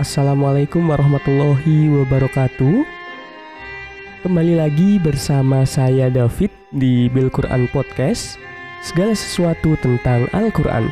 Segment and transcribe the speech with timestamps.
[0.00, 2.88] Assalamualaikum warahmatullahi wabarakatuh.
[4.24, 8.40] Kembali lagi bersama saya David di Bil Quran Podcast.
[8.80, 10.88] Segala sesuatu tentang Al-Quran.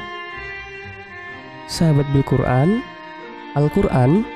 [1.72, 2.84] Sahabat Bil Quran,
[3.56, 4.28] Al-Quran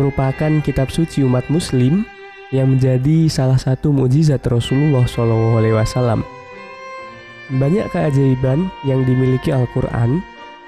[0.00, 2.08] merupakan kitab suci umat Muslim
[2.48, 6.24] yang menjadi salah satu mukjizat Rasulullah SAW.
[7.60, 10.24] Banyak keajaiban yang dimiliki Al-Quran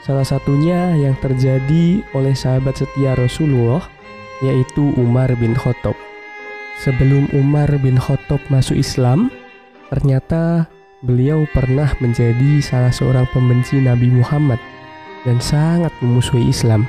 [0.07, 3.91] Salah satunya yang terjadi oleh sahabat setia Rasulullah
[4.39, 5.99] yaitu Umar bin Khattab.
[6.79, 9.35] Sebelum Umar bin Khattab masuk Islam,
[9.91, 10.71] ternyata
[11.03, 14.63] beliau pernah menjadi salah seorang pembenci Nabi Muhammad
[15.27, 16.87] dan sangat memusuhi Islam.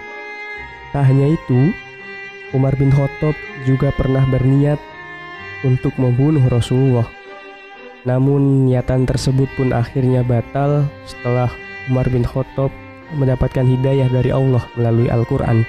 [0.93, 1.73] Tak hanya itu,
[2.53, 3.33] Umar bin Khattab
[3.65, 4.77] juga pernah berniat
[5.65, 7.09] untuk membunuh Rasulullah.
[8.05, 11.49] Namun niatan tersebut pun akhirnya batal setelah
[11.89, 12.69] Umar bin Khattab
[13.15, 15.63] mendapatkan hidayah dari Allah melalui Al-Quran.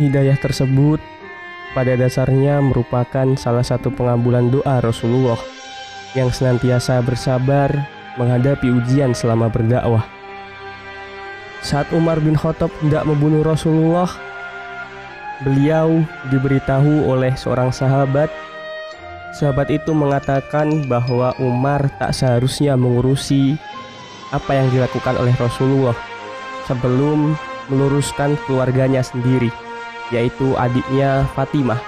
[0.00, 0.98] Hidayah tersebut
[1.76, 5.38] pada dasarnya merupakan salah satu pengabulan doa Rasulullah
[6.18, 7.70] yang senantiasa bersabar
[8.18, 10.02] menghadapi ujian selama berdakwah.
[11.62, 14.08] Saat Umar bin Khattab hendak membunuh Rasulullah,
[15.44, 18.32] beliau diberitahu oleh seorang sahabat.
[19.36, 23.54] Sahabat itu mengatakan bahwa Umar tak seharusnya mengurusi
[24.34, 26.09] apa yang dilakukan oleh Rasulullah
[26.68, 27.36] sebelum
[27.70, 29.48] meluruskan keluarganya sendiri,
[30.10, 31.78] yaitu adiknya Fatimah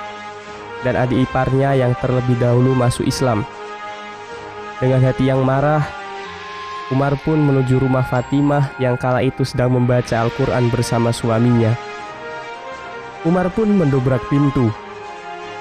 [0.87, 3.47] dan adik iparnya yang terlebih dahulu masuk Islam.
[4.83, 5.83] Dengan hati yang marah,
[6.91, 11.73] Umar pun menuju rumah Fatimah yang kala itu sedang membaca Al-Quran bersama suaminya.
[13.23, 14.75] Umar pun mendobrak pintu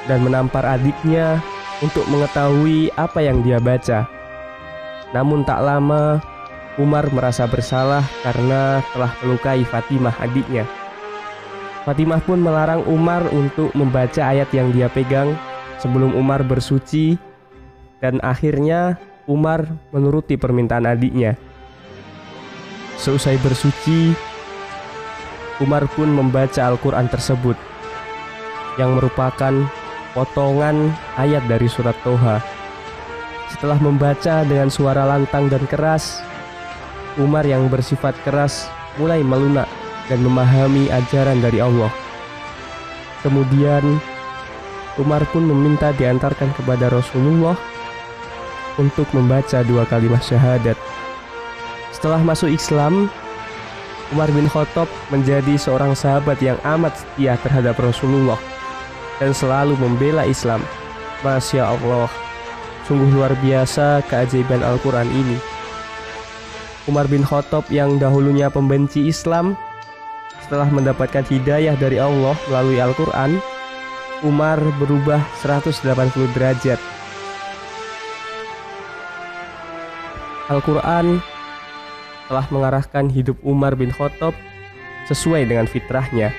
[0.09, 1.37] dan menampar adiknya
[1.85, 4.09] untuk mengetahui apa yang dia baca.
[5.13, 6.17] Namun tak lama
[6.79, 10.63] Umar merasa bersalah karena telah melukai Fatimah adiknya.
[11.83, 15.35] Fatimah pun melarang Umar untuk membaca ayat yang dia pegang
[15.81, 17.17] sebelum Umar bersuci
[17.99, 21.35] dan akhirnya Umar menuruti permintaan adiknya.
[23.01, 24.13] Seusai bersuci,
[25.57, 27.57] Umar pun membaca Al-Quran tersebut
[28.79, 29.53] yang merupakan
[30.13, 32.39] potongan ayat dari surat Toha.
[33.51, 36.23] Setelah membaca dengan suara lantang dan keras,
[37.19, 39.67] Umar yang bersifat keras mulai melunak
[40.07, 41.91] dan memahami ajaran dari Allah.
[43.23, 43.99] Kemudian
[44.99, 47.55] Umar pun meminta diantarkan kepada Rasulullah
[48.79, 50.75] untuk membaca dua kalimat syahadat.
[51.91, 53.11] Setelah masuk Islam,
[54.11, 58.39] Umar bin Khattab menjadi seorang sahabat yang amat setia terhadap Rasulullah
[59.23, 60.59] dan selalu membela Islam.
[61.23, 62.09] Masya Allah,
[62.89, 65.37] sungguh luar biasa keajaiban Al-Quran ini.
[66.89, 69.53] Umar bin Khattab yang dahulunya pembenci Islam
[70.41, 73.37] setelah mendapatkan hidayah dari Allah melalui Al-Quran,
[74.25, 75.77] Umar berubah 180
[76.33, 76.81] derajat.
[80.49, 81.21] Al-Quran
[82.25, 84.33] telah mengarahkan hidup Umar bin Khattab
[85.05, 86.33] sesuai dengan fitrahnya.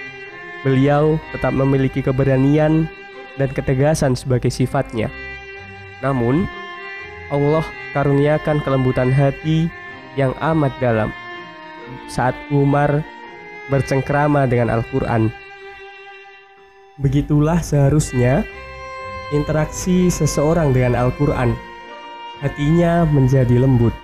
[0.67, 2.91] Beliau tetap memiliki keberanian
[3.39, 5.07] dan ketegasan sebagai sifatnya.
[6.03, 6.51] Namun,
[7.31, 7.65] Allah
[7.95, 9.71] karuniakan kelembutan hati
[10.19, 11.11] yang amat dalam
[12.09, 13.05] saat Umar
[13.69, 15.33] bercengkrama dengan Al-Quran.
[17.01, 18.45] Begitulah seharusnya
[19.33, 21.57] interaksi seseorang dengan Al-Quran.
[22.45, 23.95] Hatinya menjadi lembut.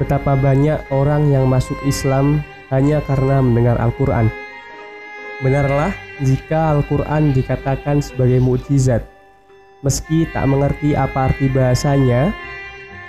[0.00, 2.40] Betapa banyak orang yang masuk Islam
[2.72, 4.32] hanya karena mendengar Al-Quran.
[5.44, 5.92] Benarlah
[6.24, 9.04] jika Al-Quran dikatakan sebagai mukjizat.
[9.84, 12.32] Meski tak mengerti apa arti bahasanya,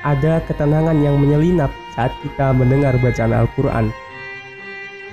[0.02, 3.94] ada ketenangan yang menyelinap saat kita mendengar bacaan Al-Quran.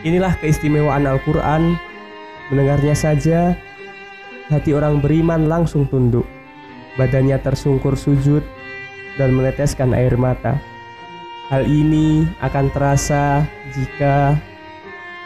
[0.07, 1.75] Inilah keistimewaan Al-Quran,
[2.49, 3.59] mendengarnya saja,
[4.49, 6.25] hati orang beriman langsung tunduk,
[6.97, 8.41] badannya tersungkur sujud,
[9.19, 10.57] dan meneteskan air mata.
[11.51, 14.37] Hal ini akan terasa jika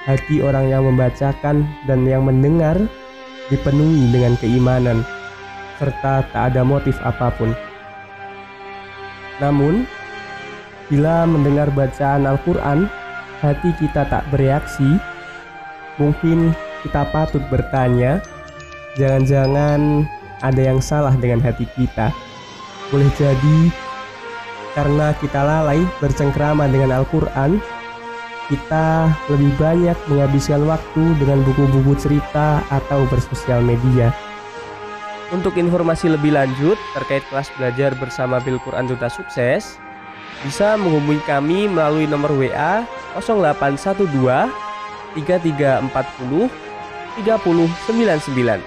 [0.09, 2.79] hati orang yang membacakan dan yang mendengar
[3.51, 5.05] dipenuhi dengan keimanan,
[5.77, 7.53] serta tak ada motif apa pun.
[9.41, 9.87] Namun,
[10.91, 12.91] bila mendengar bacaan Al-Quran,
[13.41, 15.01] hati kita tak bereaksi,
[15.97, 16.53] mungkin
[16.85, 18.21] kita patut bertanya,
[19.01, 20.05] jangan-jangan
[20.43, 22.13] ada yang salah dengan hati kita.
[22.93, 23.73] Boleh jadi
[24.77, 27.61] karena kita lalai bercengkrama dengan Al-Quran,
[28.53, 34.13] kita lebih banyak menghabiskan waktu dengan buku-buku cerita atau bersosial media.
[35.33, 39.81] Untuk informasi lebih lanjut terkait kelas belajar bersama Bil Quran Duta Sukses,
[40.45, 42.85] bisa menghubungi kami melalui nomor WA
[43.17, 44.13] 0812
[45.17, 46.53] 3340
[47.25, 48.61] 3099.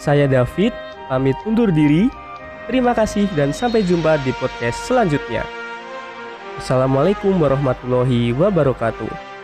[0.00, 0.72] Saya David,
[1.12, 2.08] pamit undur diri.
[2.64, 5.44] Terima kasih dan sampai jumpa di podcast selanjutnya.
[6.56, 9.35] Assalamualaikum warahmatullahi wabarakatuh.